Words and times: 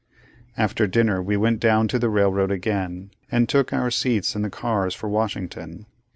After 0.57 0.87
dinner, 0.87 1.21
we 1.21 1.37
went 1.37 1.59
down 1.59 1.87
to 1.89 1.99
the 1.99 2.09
railroad 2.09 2.49
again, 2.49 3.11
and 3.31 3.47
took 3.47 3.71
our 3.71 3.91
seats 3.91 4.35
in 4.35 4.41
the 4.41 4.49
cars 4.49 4.95
for 4.95 5.07
Washington. 5.07 5.85